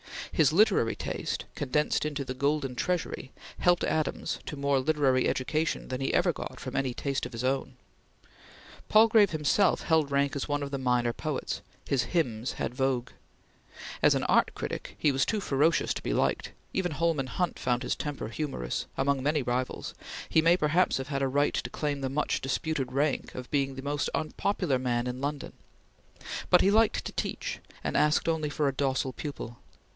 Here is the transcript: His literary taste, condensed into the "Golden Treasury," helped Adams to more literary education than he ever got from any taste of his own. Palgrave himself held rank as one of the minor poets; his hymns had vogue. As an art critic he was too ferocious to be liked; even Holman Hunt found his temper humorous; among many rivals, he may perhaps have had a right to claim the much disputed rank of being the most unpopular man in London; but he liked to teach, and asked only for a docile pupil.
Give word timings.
His 0.31 0.51
literary 0.53 0.95
taste, 0.95 1.45
condensed 1.53 2.05
into 2.05 2.25
the 2.25 2.33
"Golden 2.33 2.73
Treasury," 2.73 3.31
helped 3.59 3.83
Adams 3.83 4.39
to 4.47 4.55
more 4.55 4.79
literary 4.79 5.27
education 5.27 5.89
than 5.89 6.01
he 6.01 6.11
ever 6.11 6.33
got 6.33 6.59
from 6.59 6.75
any 6.75 6.95
taste 6.95 7.27
of 7.27 7.33
his 7.33 7.43
own. 7.43 7.75
Palgrave 8.89 9.29
himself 9.29 9.81
held 9.83 10.09
rank 10.09 10.35
as 10.35 10.47
one 10.47 10.63
of 10.63 10.71
the 10.71 10.79
minor 10.79 11.13
poets; 11.13 11.61
his 11.87 12.03
hymns 12.03 12.53
had 12.53 12.73
vogue. 12.73 13.09
As 14.01 14.15
an 14.15 14.23
art 14.23 14.55
critic 14.55 14.95
he 14.97 15.11
was 15.11 15.23
too 15.23 15.39
ferocious 15.41 15.93
to 15.93 16.01
be 16.01 16.13
liked; 16.13 16.51
even 16.73 16.93
Holman 16.93 17.27
Hunt 17.27 17.59
found 17.59 17.83
his 17.83 17.95
temper 17.95 18.29
humorous; 18.29 18.87
among 18.97 19.21
many 19.21 19.43
rivals, 19.43 19.93
he 20.27 20.41
may 20.41 20.57
perhaps 20.57 20.97
have 20.97 21.09
had 21.09 21.21
a 21.21 21.27
right 21.27 21.53
to 21.53 21.69
claim 21.69 22.01
the 22.01 22.09
much 22.09 22.41
disputed 22.41 22.91
rank 22.91 23.35
of 23.35 23.51
being 23.51 23.75
the 23.75 23.83
most 23.83 24.09
unpopular 24.15 24.79
man 24.79 25.05
in 25.05 25.21
London; 25.21 25.53
but 26.49 26.61
he 26.61 26.71
liked 26.71 27.05
to 27.05 27.11
teach, 27.11 27.59
and 27.83 27.95
asked 27.95 28.27
only 28.27 28.49
for 28.49 28.67
a 28.67 28.73
docile 28.73 29.13
pupil. 29.13 29.59